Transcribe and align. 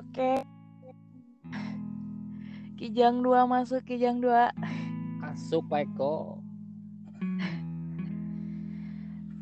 Oke. 0.00 0.32
Kijang 2.80 3.20
dua 3.20 3.44
masuk 3.44 3.84
Kijang 3.84 4.24
dua. 4.24 4.48
Masuk 5.20 5.68
Pak 5.68 5.84
Eko. 5.84 6.40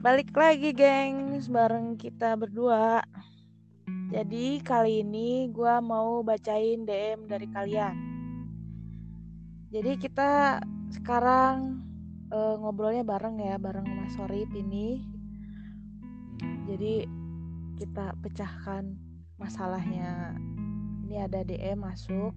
Balik 0.03 0.35
lagi 0.35 0.75
gengs 0.75 1.47
bareng 1.47 1.95
kita 1.95 2.35
berdua. 2.35 3.07
Jadi 4.11 4.59
kali 4.67 5.07
ini 5.07 5.47
gua 5.55 5.79
mau 5.79 6.27
bacain 6.27 6.83
DM 6.83 7.31
dari 7.31 7.47
kalian. 7.47 7.95
Jadi 9.71 9.95
kita 9.95 10.59
sekarang 10.91 11.87
uh, 12.35 12.59
ngobrolnya 12.59 13.07
bareng 13.07 13.39
ya, 13.39 13.63
bareng 13.63 13.87
Mas 13.87 14.19
Sorip 14.19 14.51
ini. 14.59 15.07
Jadi 16.67 17.07
kita 17.79 18.17
pecahkan 18.19 18.99
masalahnya. 19.39 20.35
Ini 21.09 21.25
ada 21.25 21.41
DM 21.41 21.81
masuk, 21.81 22.37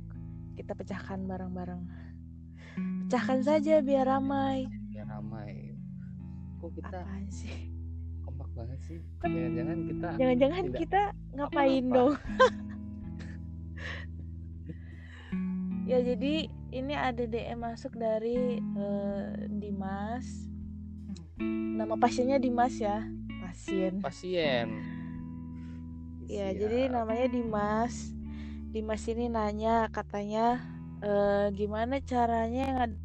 kita 0.56 0.72
pecahkan 0.72 1.28
bareng-bareng. 1.28 1.84
Pecahkan 3.04 3.44
saja 3.44 3.84
biar 3.84 4.08
ramai. 4.08 4.64
Biar 4.88 5.12
ramai. 5.12 5.76
Kok 6.64 6.80
kita 6.80 7.04
Apaan 7.04 7.28
sih? 7.28 7.68
kompak 8.24 8.48
banget 8.56 8.80
sih? 8.88 9.04
Jangan-jangan 9.28 9.78
kita 9.92 10.08
Jangan-jangan 10.16 10.64
kita 10.72 11.02
ngapain 11.36 11.84
dong? 11.92 12.16
ya 15.92 16.00
jadi 16.00 16.48
ini 16.72 16.94
ada 16.96 17.28
DM 17.28 17.60
masuk 17.60 17.92
dari 18.00 18.64
eh, 18.64 19.52
Dimas. 19.52 20.48
Nama 21.76 21.92
pasiennya 22.00 22.40
Dimas 22.40 22.80
ya, 22.80 23.04
pasien. 23.44 24.00
pasien. 24.00 24.80
Ya, 26.32 26.56
Siap. 26.56 26.58
jadi 26.64 26.88
namanya 26.88 27.28
Dimas. 27.28 28.21
Dimas 28.72 29.04
ini 29.12 29.28
nanya 29.28 29.92
katanya 29.92 30.64
eh, 31.04 31.52
gimana 31.52 32.00
caranya 32.00 32.66
ngad- 32.80 33.04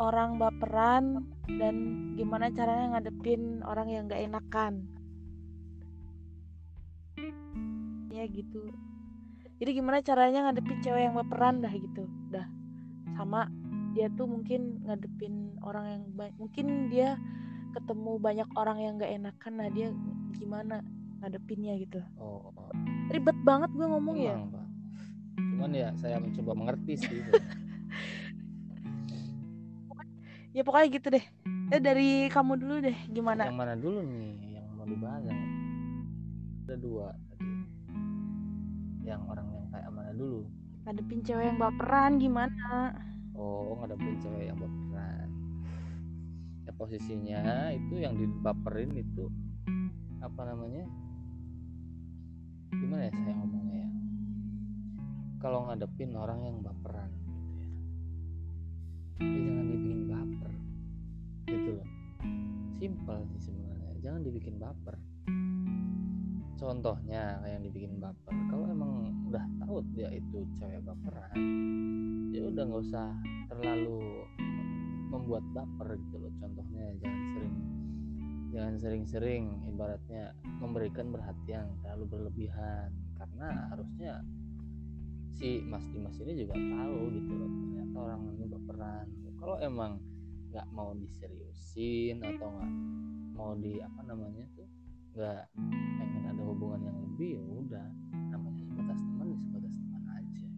orang 0.00 0.40
baperan 0.40 1.28
dan 1.60 1.76
gimana 2.16 2.48
caranya 2.56 2.96
ngadepin 2.96 3.60
orang 3.68 3.92
yang 3.92 4.08
gak 4.08 4.24
enakan. 4.24 4.88
Ya 8.08 8.24
gitu. 8.24 8.72
Jadi 9.60 9.70
gimana 9.76 10.00
caranya 10.00 10.48
ngadepin 10.48 10.80
cewek 10.80 11.12
yang 11.12 11.20
baperan 11.20 11.60
dah 11.60 11.74
gitu. 11.76 12.08
Dah. 12.32 12.48
Sama 13.12 13.44
dia 13.92 14.08
tuh 14.16 14.24
mungkin 14.24 14.80
ngadepin 14.88 15.60
orang 15.60 15.84
yang 15.84 16.02
mungkin 16.40 16.88
dia 16.88 17.20
ketemu 17.76 18.16
banyak 18.16 18.48
orang 18.56 18.78
yang 18.80 18.92
gak 18.96 19.12
enakan 19.14 19.52
nah 19.52 19.68
dia 19.70 19.94
gimana 20.38 20.82
ngadepinnya 21.22 21.74
gitu 21.78 22.02
Oh, 22.18 22.50
oh. 22.54 22.89
Ribet 23.10 23.38
banget 23.42 23.70
gue 23.74 23.86
ngomong 23.86 24.16
ya 24.16 24.38
Pak. 24.38 24.66
Cuman 25.36 25.70
ya 25.74 25.88
saya 25.98 26.16
mencoba 26.22 26.52
mengerti 26.54 26.94
sih. 26.96 27.20
ya 30.56 30.62
pokoknya 30.66 30.88
gitu 30.90 31.06
deh 31.14 31.24
eh 31.70 31.78
dari 31.78 32.26
kamu 32.26 32.58
dulu 32.58 32.82
deh 32.82 32.98
gimana 33.14 33.46
Yang 33.46 33.58
mana 33.62 33.74
dulu 33.78 34.02
nih 34.02 34.58
yang 34.58 34.66
mau 34.74 34.82
dibahas? 34.82 35.22
Yang... 35.22 35.38
Ada 36.66 36.76
dua 36.78 37.06
tadi. 37.30 37.50
Yang 39.06 39.22
orang 39.26 39.46
yang 39.54 39.66
kayak 39.70 39.90
mana 39.90 40.12
dulu? 40.14 40.42
ngadepin 40.80 41.20
cewek 41.22 41.44
yang 41.44 41.58
baperan 41.60 42.16
gimana 42.16 42.96
Oh, 43.40 43.78
ngadepin 43.80 44.20
cewek 44.20 44.52
yang 44.52 44.58
baperan. 44.60 45.28
Ya 46.68 46.72
posisinya 46.76 47.72
itu 47.72 47.94
yang 47.96 48.12
dibaperin 48.20 48.92
itu 48.92 49.32
apa 50.20 50.44
namanya? 50.44 50.84
Gimana 52.70 53.02
ya 53.06 53.12
saya 53.12 53.34
ngomongnya 53.34 53.78
ya? 53.82 53.90
Kalau 55.42 55.58
ngadepin 55.66 56.12
orang 56.14 56.40
yang 56.46 56.56
baperan 56.62 57.10
gitu 57.20 57.38
ya. 57.58 57.68
Jangan 59.20 59.64
dibikin 59.68 60.00
baper. 60.08 60.52
Gitu 61.50 61.70
loh. 61.76 61.88
Simpel 62.80 63.18
sih 63.34 63.40
sebenarnya. 63.50 63.90
Jangan 64.00 64.20
dibikin 64.22 64.56
baper. 64.56 64.96
Contohnya 66.60 67.40
kayak 67.40 67.52
yang 67.56 67.64
dibikin 67.64 67.94
baper. 67.98 68.34
Kalau 68.52 68.64
emang 68.68 68.92
udah 69.32 69.44
tahu 69.62 69.80
dia 69.94 70.10
itu 70.10 70.42
cewek 70.58 70.82
baperan, 70.82 71.38
ya 72.34 72.42
udah 72.50 72.62
nggak 72.66 72.82
usah 72.82 73.14
terlalu 73.46 74.26
membuat 75.10 75.42
baper 75.50 75.98
gitu 75.98 76.16
loh 76.22 76.32
contohnya 76.38 76.84
jangan 77.02 77.22
sering 77.34 77.54
jangan 78.50 78.74
sering-sering 78.78 79.44
ibaratnya 79.70 80.34
memberikan 80.58 81.10
perhatian 81.14 81.70
terlalu 81.82 82.04
berlebihan. 82.10 82.90
Karena 83.16 83.70
harusnya 83.70 84.22
si 85.40 85.64
Mas 85.64 85.86
Dimas 85.88 86.20
ini 86.20 86.44
juga 86.44 86.54
tahu 86.58 86.98
gitu 87.16 87.32
loh 87.32 87.48
ternyata 87.48 87.96
orang 87.96 88.20
ini 88.36 88.44
baperan 88.44 89.06
kalau 89.40 89.56
emang 89.64 89.96
nggak 90.52 90.66
mau 90.74 90.92
diseriusin 90.92 92.20
atau 92.20 92.52
nggak 92.52 92.72
mau 93.32 93.56
di 93.56 93.80
apa 93.80 94.00
namanya 94.04 94.44
tuh 94.52 94.68
nggak 95.16 95.48
pengen 95.96 96.24
ada 96.28 96.42
hubungan 96.44 96.80
yang 96.84 96.98
lebih 97.08 97.40
ya 97.40 97.42
udah. 97.42 97.88
Namanya 98.30 98.62
sebatas 98.68 99.00
teman 99.00 99.26
ya 99.32 99.38
sebatas 99.40 99.74
teman 99.80 100.02
aja. 100.12 100.48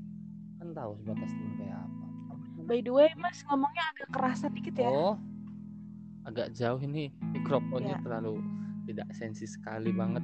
Kan 0.59 0.69
tahu 0.75 0.93
sebatas 0.99 1.31
teman 1.31 1.53
kayak 1.61 1.79
apa. 1.79 2.07
By 2.63 2.79
the 2.83 2.93
way 2.95 3.11
mas 3.19 3.39
ngomongnya 3.47 3.85
agak 3.95 4.09
kerasa 4.11 4.47
dikit 4.51 4.75
ya. 4.77 4.91
Oh, 4.91 5.15
agak 6.23 6.53
jauh 6.53 6.79
ini 6.79 7.11
mikrofonnya 7.33 7.99
Ya. 7.99 8.03
terlalu 8.03 8.39
tidak 8.85 9.09
sensi 9.13 9.45
sekali 9.45 9.91
banget. 9.91 10.23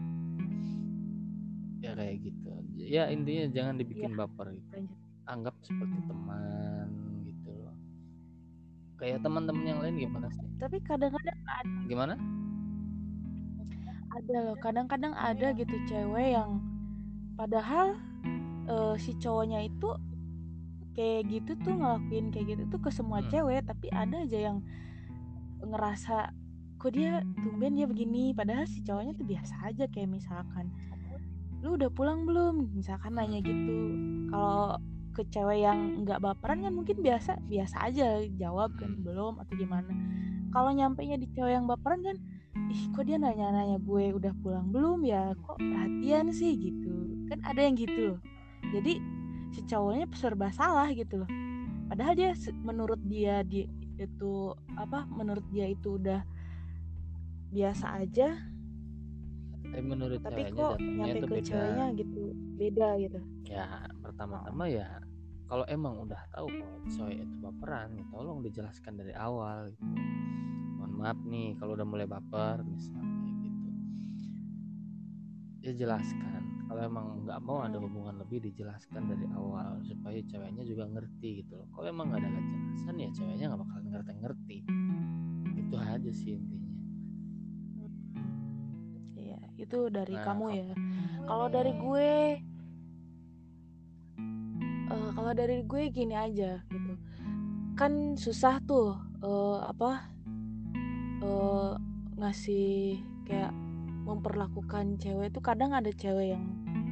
Ya 1.78 1.94
kayak 1.94 2.16
gitu. 2.22 2.50
Ya 2.74 3.04
intinya 3.06 3.46
jangan 3.50 3.74
dibikin 3.76 4.14
baper 4.14 4.50
gitu. 4.50 4.66
lanjut 4.72 4.98
Anggap 5.24 5.54
seperti 5.60 5.98
teman 6.06 6.88
gitu 7.22 7.50
loh. 7.52 7.76
Kayak 8.96 9.22
teman-teman 9.22 9.64
yang 9.64 9.80
lain 9.80 9.94
gimana 9.96 10.26
sih? 10.28 10.46
tapi 10.58 10.82
kadang-kadang 10.82 11.38
Gimana? 11.86 12.14
ada 14.08 14.36
loh 14.42 14.56
kadang-kadang 14.58 15.14
ada 15.14 15.54
gitu 15.54 15.70
cewek 15.86 16.34
yang 16.34 16.58
padahal 17.38 17.94
eh, 18.66 18.94
si 18.98 19.14
cowoknya 19.14 19.70
itu 19.70 19.88
kayak 20.92 21.30
gitu 21.30 21.54
tuh 21.62 21.78
ngelakuin 21.78 22.34
kayak 22.34 22.46
gitu 22.50 22.62
tuh 22.68 22.80
ke 22.82 22.90
semua 22.90 23.22
Hmm. 23.22 23.30
cewek 23.30 23.62
tapi 23.62 23.86
ada 23.88 24.18
aja 24.18 24.38
yang 24.50 24.58
ngerasa 25.62 26.30
kok 26.78 26.92
dia 26.94 27.22
tumben 27.42 27.74
dia 27.74 27.86
begini? 27.90 28.30
Padahal 28.34 28.64
si 28.70 28.82
cowoknya 28.86 29.12
tuh 29.18 29.26
biasa 29.26 29.54
aja 29.66 29.84
kayak 29.90 30.10
misalkan 30.10 30.70
lu 31.58 31.74
udah 31.74 31.90
pulang 31.90 32.22
belum? 32.22 32.70
Misalkan 32.74 33.18
nanya 33.18 33.42
gitu. 33.42 33.76
Kalau 34.30 34.78
ke 35.18 35.26
cewek 35.34 35.66
yang 35.66 36.06
nggak 36.06 36.22
baperan 36.22 36.62
kan 36.62 36.70
mungkin 36.70 37.02
biasa 37.02 37.42
biasa 37.50 37.90
aja 37.90 38.22
jawab 38.38 38.70
kan 38.78 38.94
Hmm. 38.94 39.02
belum 39.02 39.34
atau 39.42 39.54
gimana. 39.58 39.90
Kalau 40.54 40.70
nyampe 40.70 41.02
nya 41.02 41.18
di 41.18 41.26
cewek 41.34 41.58
yang 41.58 41.66
baperan 41.66 42.00
kan 42.06 42.16
ih 42.70 42.82
kok 42.94 43.04
dia 43.08 43.18
nanya-nanya 43.18 43.82
gue 43.82 44.04
udah 44.14 44.32
pulang 44.38 44.70
belum 44.70 45.02
ya? 45.02 45.34
Kok 45.42 45.58
perhatian 45.58 46.30
sih? 46.30 46.54
Gitu. 46.54 47.26
Kan 47.26 47.42
ada 47.42 47.60
yang 47.66 47.74
gitu 47.74 48.14
loh. 48.14 48.20
Jadi 48.70 49.02
si 49.50 49.60
cowoknya 49.66 50.06
serba 50.14 50.54
salah 50.54 50.86
gitu 50.94 51.26
loh. 51.26 51.30
Padahal 51.88 52.14
dia 52.14 52.30
menurut 52.60 53.00
dia 53.02 53.40
di 53.42 53.64
itu 53.98 54.54
apa 54.78 55.04
menurut 55.10 55.44
dia 55.50 55.66
itu 55.68 55.98
udah 55.98 56.22
biasa 57.50 58.04
aja 58.04 58.28
Tapi 59.68 59.82
menurut 59.84 60.20
tapi 60.24 60.48
ceweknya 60.48 60.64
kok 60.64 60.76
nyampe 60.80 61.18
ke 61.20 61.26
beda. 61.28 61.44
ceweknya 61.44 61.86
gitu 61.98 62.22
beda 62.56 62.88
gitu 63.02 63.20
Ya 63.44 63.66
pertama-tama 64.00 64.64
ya 64.68 64.88
kalau 65.48 65.64
emang 65.64 65.96
udah 66.04 66.20
tahu 66.28 66.46
kalau 66.52 66.76
cewek 66.92 67.24
itu 67.24 67.34
baperan, 67.40 67.96
ya 67.96 68.04
tolong 68.12 68.44
dijelaskan 68.44 69.00
dari 69.00 69.16
awal. 69.16 69.72
Gitu. 69.72 69.80
Mohon 70.76 70.92
maaf 71.00 71.18
nih 71.24 71.56
kalau 71.56 71.72
udah 71.72 71.88
mulai 71.88 72.04
baper 72.04 72.60
misalnya. 72.68 73.27
Ya 75.68 75.76
jelaskan. 75.76 76.64
Kalau 76.64 76.80
emang 76.80 77.06
nggak 77.28 77.40
mau 77.44 77.60
ada 77.60 77.76
Hmm. 77.76 77.84
hubungan 77.84 78.16
lebih 78.16 78.40
dijelaskan 78.40 79.04
dari 79.04 79.28
awal 79.36 79.84
supaya 79.84 80.16
ceweknya 80.24 80.64
juga 80.64 80.88
ngerti 80.88 81.44
gitu 81.44 81.60
loh. 81.60 81.68
Kalau 81.76 81.86
emang 81.88 82.08
nggak 82.08 82.24
ada 82.24 82.30
kejelasan 82.32 82.96
ya 82.96 83.08
ceweknya 83.12 83.44
nggak 83.52 83.60
bakal 83.60 83.78
ngerti-ngerti. 83.84 84.58
Itu 85.60 85.74
aja 85.76 86.08
sih 86.08 86.40
intinya. 86.40 86.72
Iya, 89.12 89.38
itu 89.60 89.78
dari 89.92 90.16
Nah, 90.16 90.24
kamu 90.24 90.46
ya. 90.56 90.68
Kalau 91.28 91.46
dari 91.48 91.72
gue, 91.76 92.10
eh, 94.88 95.10
kalau 95.12 95.32
dari 95.36 95.56
gue 95.68 95.82
gini 95.92 96.16
aja 96.16 96.64
gitu. 96.64 96.92
Kan 97.76 98.16
susah 98.16 98.56
tuh 98.64 98.96
eh, 99.20 99.58
apa 99.68 100.08
eh, 101.20 101.72
ngasih 102.16 102.96
kayak 103.28 103.52
memperlakukan 104.08 104.96
cewek 104.96 105.28
itu 105.28 105.40
kadang 105.44 105.76
ada 105.76 105.92
cewek 105.92 106.32
yang 106.32 106.44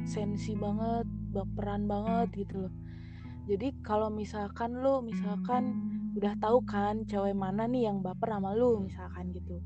sensi 0.05 0.53
banget, 0.53 1.09
baperan 1.33 1.89
banget 1.89 2.45
gitu 2.45 2.69
loh. 2.69 2.73
Jadi 3.49 3.73
kalau 3.81 4.13
misalkan 4.13 4.77
lu 4.85 5.01
misalkan 5.01 5.73
udah 6.13 6.37
tahu 6.37 6.61
kan 6.69 7.09
cewek 7.09 7.33
mana 7.33 7.65
nih 7.65 7.89
yang 7.89 8.05
baper 8.05 8.37
sama 8.37 8.53
lu 8.53 8.85
misalkan 8.85 9.33
gitu. 9.33 9.57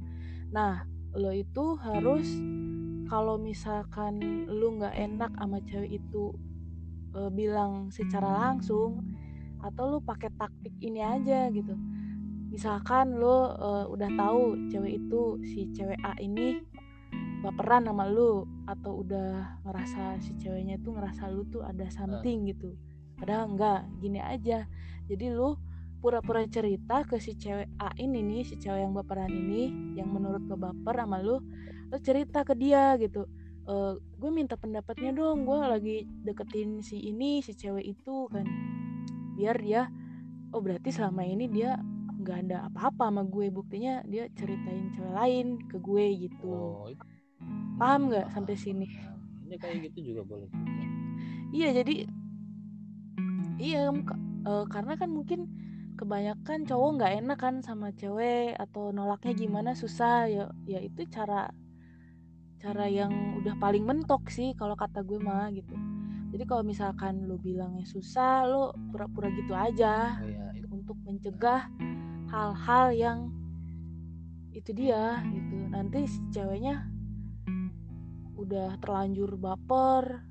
Nah, 0.56 0.88
lo 1.12 1.36
itu 1.36 1.75
harus 1.83 2.27
kalau 3.12 3.36
misalkan 3.36 4.48
lu 4.48 4.80
nggak 4.80 4.95
enak 4.95 5.31
sama 5.36 5.59
cewek 5.68 6.00
itu 6.00 6.31
uh, 7.12 7.27
bilang 7.27 7.92
secara 7.92 8.31
langsung 8.48 9.03
atau 9.59 9.83
lu 9.92 10.00
pakai 10.00 10.31
taktik 10.39 10.74
ini 10.80 11.03
aja 11.03 11.51
gitu 11.53 11.75
misalkan 12.51 13.15
lu 13.15 13.31
uh, 13.31 13.88
udah 13.88 14.12
tahu 14.19 14.68
cewek 14.68 15.00
itu 15.00 15.39
si 15.48 15.71
cewek 15.71 15.95
A 16.03 16.15
ini 16.19 16.59
baperan 17.41 17.89
sama 17.89 18.05
lu 18.05 18.45
atau 18.69 19.01
udah 19.01 19.61
ngerasa 19.65 20.21
si 20.21 20.38
ceweknya 20.38 20.77
itu 20.77 20.93
ngerasa 20.93 21.25
lu 21.33 21.43
tuh 21.49 21.65
ada 21.65 21.89
something 21.89 22.45
gitu. 22.53 22.77
Padahal 23.17 23.49
enggak 23.53 23.89
gini 23.97 24.21
aja. 24.21 24.69
Jadi 25.09 25.25
lu 25.33 25.57
pura-pura 26.01 26.41
cerita 26.49 27.05
ke 27.05 27.17
si 27.21 27.38
cewek 27.38 27.69
A 27.77 27.93
ini 27.97 28.21
nih 28.25 28.41
si 28.45 28.57
cewek 28.57 28.81
yang 28.85 28.93
baperan 28.93 29.29
ini 29.29 29.93
yang 29.93 30.09
menurut 30.09 30.41
lo 30.49 30.57
baper 30.57 30.97
sama 30.97 31.21
lu 31.21 31.38
lu 31.89 31.97
cerita 32.01 32.41
ke 32.45 32.53
dia 32.57 32.97
gitu. 32.97 33.25
E, 33.65 33.73
gue 33.97 34.31
minta 34.33 34.57
pendapatnya 34.57 35.13
dong 35.13 35.45
gue 35.45 35.57
lagi 35.61 35.97
deketin 36.25 36.81
si 36.81 36.97
ini 37.09 37.41
si 37.41 37.57
cewek 37.57 37.85
itu 37.85 38.29
kan. 38.29 38.45
Biar 39.38 39.57
dia 39.61 39.89
oh 40.53 40.61
berarti 40.61 40.89
selama 40.89 41.25
ini 41.25 41.49
dia 41.49 41.77
nggak 42.21 42.38
ada 42.49 42.57
apa-apa 42.69 43.09
sama 43.09 43.21
gue. 43.25 43.49
Buktinya 43.53 44.01
dia 44.05 44.25
ceritain 44.33 44.89
cewek 44.93 45.13
lain 45.13 45.47
ke 45.69 45.77
gue 45.77 46.05
gitu. 46.29 46.49
Oh, 46.49 46.89
paham 47.81 48.13
nggak 48.13 48.29
sampai 48.29 48.53
sini? 48.53 48.87
ini 49.51 49.59
kayak 49.59 49.77
gitu 49.91 50.13
juga 50.13 50.21
boleh 50.23 50.47
juga. 50.47 50.83
Iya 51.51 51.69
jadi 51.83 51.95
iya 53.59 53.91
uh, 53.91 54.65
karena 54.71 54.95
kan 54.95 55.11
mungkin 55.11 55.51
kebanyakan 55.99 56.63
cowok 56.63 56.89
nggak 56.95 57.13
enak 57.19 57.37
kan 57.41 57.55
sama 57.59 57.91
cewek 57.91 58.55
atau 58.55 58.95
nolaknya 58.95 59.35
gimana 59.35 59.75
susah. 59.75 60.31
Ya 60.31 60.45
ya 60.63 60.79
itu 60.79 61.03
cara 61.11 61.51
cara 62.63 62.85
yang 62.87 63.41
udah 63.43 63.59
paling 63.59 63.83
mentok 63.83 64.31
sih 64.31 64.55
kalau 64.55 64.79
kata 64.79 65.03
gue 65.03 65.19
mah 65.19 65.51
gitu. 65.51 65.75
Jadi 66.31 66.47
kalau 66.47 66.63
misalkan 66.63 67.27
lo 67.27 67.35
bilangnya 67.35 67.83
susah 67.83 68.47
lo 68.47 68.71
pura-pura 68.95 69.27
gitu 69.35 69.51
aja 69.51 70.15
oh, 70.15 70.31
iya, 70.31 70.63
untuk 70.71 70.95
mencegah 71.03 71.67
hal-hal 72.31 72.85
yang 72.95 73.19
itu 74.55 74.71
dia 74.71 75.19
gitu. 75.27 75.59
Nanti 75.67 76.07
si 76.07 76.23
ceweknya 76.31 76.87
udah 78.41 78.81
terlanjur 78.81 79.38
baper 79.38 80.25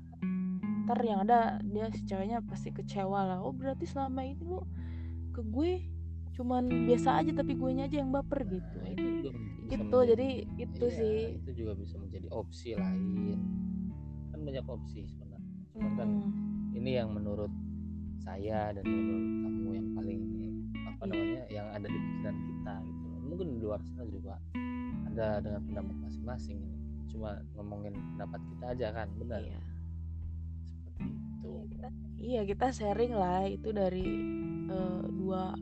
ntar 0.91 0.99
yang 1.07 1.23
ada 1.23 1.61
dia 1.63 1.87
si 1.93 2.03
ceweknya 2.03 2.43
pasti 2.43 2.73
kecewa 2.73 3.23
lah. 3.23 3.39
Oh 3.39 3.55
berarti 3.55 3.87
selama 3.87 4.27
ini 4.27 4.43
lu 4.43 4.59
ke 5.31 5.39
gue 5.39 5.87
cuman 6.35 6.67
biasa 6.67 7.23
aja 7.23 7.31
tapi 7.31 7.55
gue 7.55 7.69
aja 7.75 8.01
yang 8.01 8.11
baper 8.11 8.47
nah, 8.47 8.55
gitu 8.55 8.77
itu 8.87 9.07
juga 9.23 9.39
gitu 9.71 9.97
jadi 10.15 10.27
itu 10.59 10.85
iya, 10.87 10.97
sih. 10.99 11.17
itu 11.39 11.51
juga 11.63 11.73
bisa 11.79 11.95
menjadi 11.95 12.27
opsi 12.35 12.75
lain. 12.75 13.39
Kan 14.35 14.39
banyak 14.43 14.65
opsi 14.67 15.07
sebenarnya. 15.07 15.53
Cuma 15.71 15.87
hmm. 15.87 15.97
kan 15.99 16.09
ini 16.75 16.91
yang 16.99 17.15
menurut 17.15 17.51
saya 18.19 18.75
dan 18.75 18.83
menurut 18.83 19.27
kamu 19.47 19.69
yang 19.71 19.87
paling 19.95 20.21
apa 20.75 21.03
iya. 21.07 21.07
namanya 21.07 21.43
yang 21.47 21.67
ada 21.71 21.87
di 21.87 21.99
pikiran 21.99 22.37
kita 22.43 22.73
gitu. 22.83 23.07
Mungkin 23.31 23.47
di 23.47 23.57
luar 23.63 23.79
sana 23.87 24.03
juga 24.11 24.35
ada 25.07 25.39
dengan 25.39 25.61
pendapat 25.63 25.95
masing-masing 26.03 26.59
cuma 27.11 27.37
ngomongin 27.59 27.93
pendapat 28.15 28.41
kita 28.55 28.65
aja 28.71 28.87
kan 28.95 29.07
benar. 29.19 29.41
Iya. 29.43 29.61
seperti 30.65 31.03
itu. 31.11 31.51
Iya 32.21 32.41
kita 32.45 32.67
sharing 32.71 33.13
lah 33.17 33.43
itu 33.49 33.69
dari 33.73 34.07
uh, 34.69 35.03
dua 35.11 35.53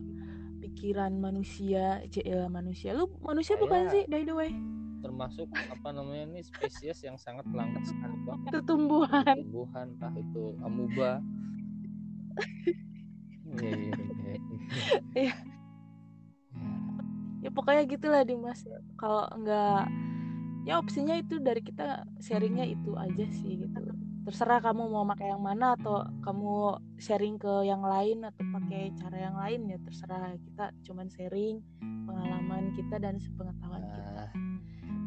pikiran 0.62 1.18
manusia 1.18 2.04
cila 2.14 2.48
manusia. 2.48 2.94
Lu 2.94 3.10
manusia 3.20 3.58
Saya 3.58 3.64
bukan 3.66 3.82
sih 3.90 4.04
by 4.06 4.24
the 4.24 4.36
way? 4.36 4.52
Termasuk 5.00 5.48
apa 5.56 5.90
namanya 5.96 6.36
ini 6.36 6.44
spesies 6.44 7.00
yang 7.08 7.16
sangat 7.16 7.48
langka 7.56 7.80
sekali 7.88 8.20
banget 8.28 8.52
itu 8.52 8.60
tumbuhan 8.68 9.36
tumbuhan 9.48 9.88
entah 9.96 10.12
itu 10.12 10.60
amuba 10.60 11.24
iya, 13.64 13.72
iya, 13.72 13.96
iya, 13.96 14.36
iya. 15.16 15.36
ya. 17.44 17.50
Pokoknya 17.52 17.84
gitulah 17.88 18.22
Dimas. 18.28 18.64
Kalau 19.00 19.26
enggak 19.32 19.88
ya 20.70 20.78
opsinya 20.78 21.18
itu 21.18 21.42
dari 21.42 21.66
kita 21.66 22.06
sharingnya 22.22 22.70
itu 22.70 22.94
aja 22.94 23.26
sih 23.34 23.66
gitu. 23.66 23.82
Terserah 24.30 24.62
kamu 24.62 24.86
mau 24.86 25.02
pakai 25.10 25.34
yang 25.34 25.42
mana 25.42 25.74
atau 25.74 26.06
kamu 26.22 26.78
sharing 27.02 27.42
ke 27.42 27.66
yang 27.66 27.82
lain 27.82 28.22
atau 28.22 28.46
pakai 28.54 28.94
cara 28.94 29.18
yang 29.18 29.34
lain 29.34 29.66
ya 29.66 29.82
terserah. 29.82 30.38
Kita 30.38 30.70
cuman 30.86 31.10
sharing 31.10 31.58
pengalaman 32.06 32.70
kita 32.78 33.02
dan 33.02 33.18
sepengetahuan 33.18 33.82
kita. 33.82 34.26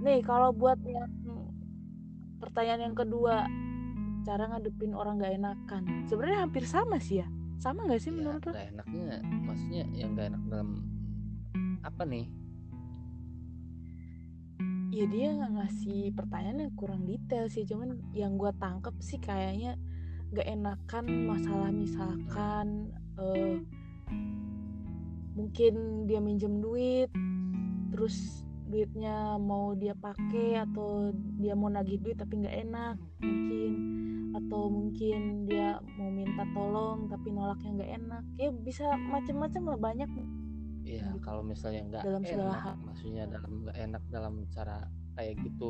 Nih 0.02 0.18
kalau 0.26 0.50
buat 0.50 0.82
yang 0.82 1.06
pertanyaan 2.42 2.90
yang 2.90 2.96
kedua 2.98 3.46
cara 4.26 4.50
ngadepin 4.50 4.98
orang 4.98 5.22
gak 5.22 5.38
enakan. 5.38 5.82
Sebenarnya 6.10 6.42
hampir 6.42 6.66
sama 6.66 6.98
sih 6.98 7.22
ya. 7.22 7.28
Sama 7.62 7.86
gak 7.86 8.02
sih 8.02 8.10
ya, 8.10 8.18
menurut 8.18 8.42
lo? 8.42 8.52
enaknya 8.58 9.22
maksudnya 9.46 9.86
yang 9.94 10.18
gak 10.18 10.34
enak 10.34 10.42
dalam 10.50 10.82
apa 11.86 12.02
nih 12.02 12.26
ya 14.92 15.08
dia 15.08 15.32
ngasih 15.32 16.12
pertanyaan 16.12 16.68
yang 16.68 16.74
kurang 16.76 17.02
detail 17.08 17.48
sih 17.48 17.64
cuman 17.64 17.96
yang 18.12 18.36
gue 18.36 18.52
tangkep 18.60 18.92
sih 19.00 19.16
kayaknya 19.16 19.80
gak 20.36 20.48
enakan 20.48 21.04
masalah 21.24 21.72
misalkan 21.72 22.92
uh, 23.16 23.56
mungkin 25.32 26.04
dia 26.04 26.20
minjem 26.20 26.60
duit 26.60 27.08
terus 27.88 28.44
duitnya 28.72 29.36
mau 29.36 29.76
dia 29.76 29.92
pakai 29.92 30.64
atau 30.64 31.12
dia 31.36 31.52
mau 31.52 31.68
nagih 31.68 32.00
duit 32.00 32.16
tapi 32.16 32.40
nggak 32.40 32.56
enak 32.64 32.96
mungkin. 33.20 33.72
Atau 34.32 34.72
mungkin 34.72 35.44
dia 35.44 35.76
mau 36.00 36.08
minta 36.08 36.48
tolong 36.56 37.04
tapi 37.12 37.28
nolaknya 37.36 37.70
nggak 37.76 37.92
enak. 38.00 38.24
Ya 38.40 38.48
bisa 38.48 38.88
macam-macam 38.96 39.62
lah 39.68 39.78
banyak 39.78 40.08
Iya, 40.92 41.08
gitu. 41.08 41.18
kalau 41.24 41.40
misalnya 41.40 41.80
nggak 41.88 42.02
dalam 42.04 42.22
segala 42.22 42.54
hal. 42.60 42.74
maksudnya 42.84 43.24
dalam 43.24 43.52
nggak 43.64 43.76
enak 43.80 44.02
dalam 44.12 44.34
cara 44.52 44.78
kayak 45.16 45.34
gitu, 45.40 45.68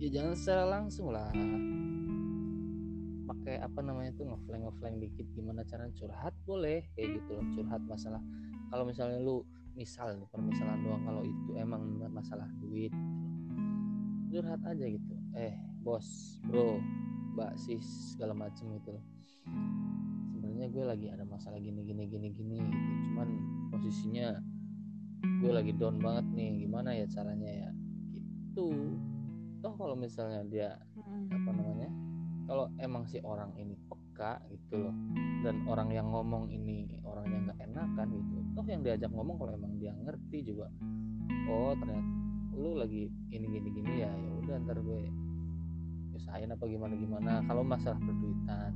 ya 0.00 0.08
jangan 0.08 0.32
secara 0.32 0.64
langsung 0.64 1.12
lah. 1.12 1.28
Pakai 3.24 3.60
apa 3.60 3.80
namanya 3.84 4.12
tuh 4.16 4.24
ngeflank 4.28 4.62
ngeflank 4.68 4.96
dikit 5.04 5.26
gimana 5.36 5.60
cara 5.68 5.88
curhat 5.92 6.32
boleh 6.48 6.88
kayak 6.96 7.20
gitu 7.20 7.30
loh 7.36 7.44
curhat 7.52 7.82
masalah. 7.84 8.24
Kalau 8.72 8.84
misalnya 8.88 9.20
lu 9.20 9.44
misal 9.74 10.14
nih 10.14 10.28
permisalan 10.30 10.78
doang 10.86 11.02
kalau 11.02 11.22
itu 11.26 11.50
emang 11.58 11.82
masalah 12.14 12.46
duit 12.62 12.94
curhat 14.30 14.62
aja 14.66 14.86
gitu 14.86 15.14
eh 15.34 15.54
bos 15.82 16.38
bro 16.46 16.78
mbak 17.34 17.58
sis 17.58 18.14
segala 18.14 18.34
macem 18.34 18.70
gitu 18.78 18.94
loh 18.94 19.04
sebenarnya 20.30 20.70
gue 20.70 20.84
lagi 20.86 21.06
ada 21.10 21.26
masalah 21.26 21.58
gini 21.58 21.82
gini 21.82 22.06
gini 22.06 22.30
gini 22.30 22.56
gitu 22.62 22.90
cuman 23.10 23.28
posisinya 23.74 24.38
gue 25.42 25.50
lagi 25.50 25.72
down 25.74 25.98
banget 25.98 26.26
nih 26.30 26.62
gimana 26.62 26.94
ya 26.94 27.06
caranya 27.10 27.50
ya? 27.50 27.70
Gitu. 28.14 28.68
Toh 29.64 29.74
kalau 29.74 29.98
misalnya 29.98 30.46
dia 30.46 30.78
apa 31.32 31.50
namanya 31.50 31.90
kalau 32.44 32.68
emang 32.78 33.08
si 33.08 33.18
orang 33.24 33.50
ini 33.56 33.74
peka 33.88 34.38
gitu 34.52 34.78
loh 34.78 34.94
dan 35.42 35.64
orang 35.66 35.90
yang 35.90 36.06
ngomong 36.12 36.52
ini 36.52 37.00
orang 37.02 37.24
yang 37.32 37.42
nggak 37.48 37.60
enakan 37.72 38.08
gitu 38.12 38.36
toh 38.52 38.66
yang 38.68 38.84
diajak 38.84 39.08
ngomong 39.08 39.40
kalau 39.40 39.56
emang 39.56 39.72
dia 39.80 39.96
ngerti 40.04 40.44
juga 40.44 40.68
oh 41.48 41.72
ternyata 41.72 42.04
lu 42.54 42.76
lagi 42.76 43.08
ini 43.32 43.46
gini 43.48 43.68
gini 43.72 43.92
ya 44.04 44.12
ya 44.12 44.30
udah 44.44 44.54
ntar 44.68 44.78
gue 44.78 45.08
usahain 46.14 46.46
apa 46.46 46.64
gimana 46.70 46.94
gimana. 46.94 47.42
Kalau 47.42 47.66
masalah 47.66 47.98
perduitan 47.98 48.72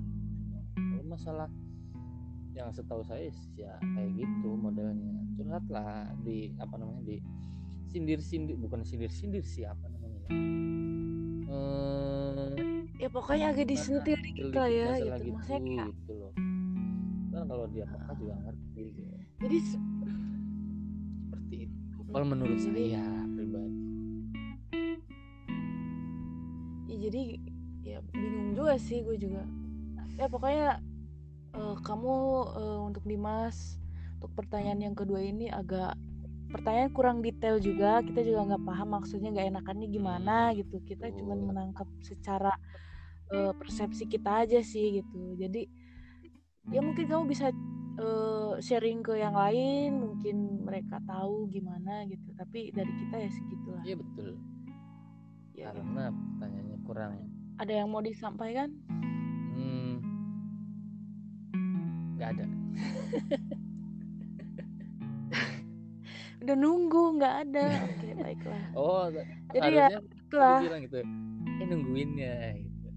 kalau 0.78 1.04
masalah 1.06 1.48
yang 2.58 2.74
setahu 2.74 3.06
saya 3.06 3.30
ya 3.54 3.78
kayak 3.78 4.10
gitu 4.18 4.58
modelnya. 4.58 5.14
Curhat 5.38 5.62
lah 5.70 6.10
di 6.26 6.50
apa 6.58 6.74
namanya 6.74 7.06
di 7.06 7.22
sindir 7.88 8.20
sindir 8.20 8.58
bukan 8.58 8.84
sindir 8.84 9.08
sindir 9.08 9.40
sih 9.46 9.64
apa 9.64 9.88
namanya 9.88 10.20
hmm, 11.48 13.00
ya 13.00 13.08
pokoknya 13.08 13.56
agak 13.56 13.66
disentil 13.70 14.18
dikit 14.20 14.52
lah 14.52 14.68
ya 14.68 15.00
gitu. 15.00 15.32
maksudnya 15.32 15.88
gitu, 15.88 15.94
gitu 15.96 16.12
loh. 16.20 16.32
Kan 17.32 17.46
kalau 17.48 17.66
dia 17.70 17.84
peka 17.86 18.12
juga 18.18 18.34
ngerti 18.44 18.84
gitu. 18.92 19.14
jadi 19.38 19.58
seperti 19.62 21.56
itu. 21.70 21.98
Kalau 22.08 22.26
menurut 22.26 22.58
saya 22.60 23.04
pribadi. 23.32 23.80
Ya 26.88 26.96
jadi 27.08 27.22
ya 27.84 27.98
bingung 28.12 28.52
juga 28.52 28.74
sih 28.80 29.00
gue 29.00 29.16
juga. 29.16 29.46
Ya 30.18 30.26
pokoknya 30.26 30.82
uh, 31.58 31.76
kamu 31.82 32.14
uh, 32.54 32.80
untuk 32.86 33.02
Dimas 33.02 33.76
untuk 34.18 34.34
pertanyaan 34.38 34.90
yang 34.90 34.94
kedua 34.94 35.22
ini 35.22 35.50
agak 35.50 35.94
pertanyaan 36.48 36.90
kurang 36.90 37.18
detail 37.20 37.60
juga 37.60 38.00
kita 38.00 38.24
juga 38.24 38.54
nggak 38.54 38.64
paham 38.64 38.88
maksudnya 38.98 39.28
nggak 39.34 39.48
enakannya 39.52 39.88
gimana 39.90 40.36
gitu. 40.54 40.80
Kita 40.86 41.10
cuma 41.18 41.34
menangkap 41.36 41.86
secara 42.00 42.54
uh, 43.34 43.52
persepsi 43.54 44.06
kita 44.06 44.46
aja 44.46 44.62
sih 44.62 45.02
gitu. 45.02 45.36
Jadi 45.36 45.66
ya 46.72 46.80
mungkin 46.80 47.04
kamu 47.04 47.24
bisa 47.28 47.52
uh, 48.00 48.56
sharing 48.58 49.04
ke 49.04 49.18
yang 49.20 49.36
lain 49.36 49.98
mungkin 49.98 50.64
mereka 50.64 51.02
tahu 51.04 51.50
gimana 51.52 52.06
gitu. 52.08 52.32
Tapi 52.38 52.72
dari 52.72 52.92
kita 53.06 53.16
ya 53.18 53.30
segitulah. 53.30 53.82
Iya 53.84 53.96
betul. 53.98 54.30
Ya, 55.58 55.74
karena 55.74 56.14
pertanyaannya 56.14 56.78
kurang 56.86 57.12
ada 57.58 57.72
yang 57.74 57.90
mau 57.90 57.98
disampaikan? 57.98 58.70
Nggak 62.28 62.44
ada 62.44 62.46
Udah 66.38 66.54
nunggu 66.54 67.18
nggak 67.18 67.34
ada. 67.50 67.66
Oke 67.92 68.08
baiklah. 68.14 68.62
oh 68.78 69.10
Jadi 69.52 69.68
ya, 69.74 69.88
dia 69.90 70.56
bilang 70.62 70.82
gitu 70.86 70.98
eh 71.58 71.66
nungguinnya 71.66 72.34
gitu. 72.62 72.88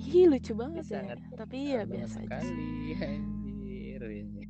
Ih 0.00 0.26
lucu 0.26 0.52
banget 0.56 0.84
ya. 0.90 1.04
sangat 1.04 1.18
Tapi 1.36 1.56
ya 1.76 1.82
biasa 1.86 2.24
aja. 2.24 2.40
sih. 2.42 2.50
sekali 2.50 2.66
anjir 2.98 4.02
ini 4.10 4.42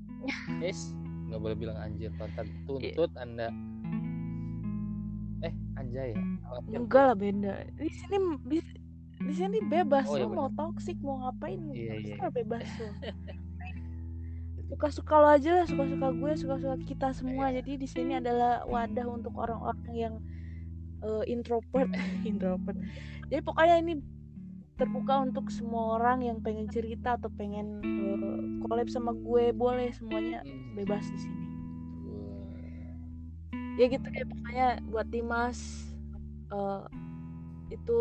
es 0.62 0.94
nggak 1.28 1.40
boleh 1.42 1.56
bilang 1.58 1.76
anjir 1.76 2.10
kontak 2.16 2.46
tuntut 2.64 3.10
anda 3.18 3.50
eh 5.42 5.52
anjay 5.76 6.14
ya 6.14 6.22
ya? 6.72 6.78
Enggak 6.80 7.04
lah 7.12 7.16
beda. 7.16 7.54
Di 7.76 7.88
sini 7.92 8.16
di, 9.20 9.32
sini 9.32 9.58
bebas 9.62 10.08
Oh, 10.08 10.16
iya 10.16 10.24
lo 10.24 10.32
mau 10.32 10.48
toxic 10.50 10.96
mau 11.00 11.20
ngapain 11.22 11.60
Iya, 11.70 11.76
iya. 11.76 12.16
terserah 12.16 12.32
bebas 12.32 12.64
lo. 12.80 12.88
Suka-suka 14.70 15.14
lo 15.18 15.28
aja 15.28 15.50
lah, 15.50 15.66
suka-suka 15.66 16.08
gue, 16.14 16.32
suka-suka 16.38 16.76
kita 16.86 17.08
semua. 17.10 17.50
Iya. 17.50 17.58
Jadi 17.60 17.72
di 17.82 17.88
sini 17.90 18.12
adalah 18.16 18.62
wadah 18.64 19.02
untuk 19.04 19.34
orang-orang 19.34 19.90
yang 19.92 20.14
eh, 21.02 21.24
introvert, 21.26 21.90
introvert. 22.30 22.78
Jadi 23.28 23.40
pokoknya 23.42 23.76
ini 23.82 23.98
terbuka 24.78 25.20
untuk 25.20 25.52
semua 25.52 26.00
orang 26.00 26.24
yang 26.24 26.38
pengen 26.40 26.64
cerita 26.70 27.18
atau 27.18 27.28
pengen 27.34 27.82
eh, 27.82 28.40
collab 28.64 28.88
sama 28.88 29.12
gue 29.12 29.52
boleh 29.52 29.90
semuanya 29.92 30.40
Hmm, 30.40 30.72
bebas 30.72 31.04
di 31.04 31.18
sini. 31.18 31.38
ya 33.76 33.88
gitu 33.88 34.06
deh 34.06 34.24
pokoknya 34.24 34.68
buat 34.88 35.08
Dimas 35.08 35.58
eh, 36.52 36.84
itu 37.70 38.00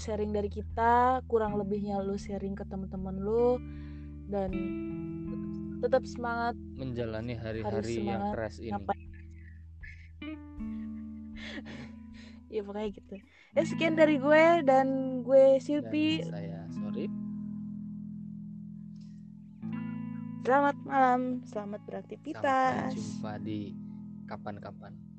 sharing 0.00 0.32
dari 0.32 0.48
kita 0.48 1.20
kurang 1.28 1.60
lebihnya 1.60 2.00
lu 2.00 2.16
sharing 2.16 2.56
ke 2.56 2.64
teman-teman 2.64 3.16
lu 3.20 3.60
dan 4.32 4.50
tetap 5.84 6.04
semangat. 6.08 6.56
Menjalani 6.76 7.36
hari-hari 7.36 8.04
yang 8.04 8.32
keras 8.32 8.60
ini. 8.60 8.72
Ngapain 8.72 9.08
ya 12.54 12.60
pokoknya 12.64 12.88
gitu. 12.96 13.16
Ya 13.56 13.62
sekian 13.64 13.96
dari 13.96 14.16
gue 14.16 14.44
dan 14.64 15.20
gue 15.22 15.44
dan 15.56 15.62
Silpi 15.62 16.24
saya 16.24 16.64
sorry. 16.72 17.06
Selamat 20.40 20.76
malam 20.88 21.44
selamat 21.44 21.80
sampai 21.84 21.86
beraktivitas 21.86 22.96
jumpa 22.96 23.32
di 23.44 23.76
kapan-kapan 24.24 25.09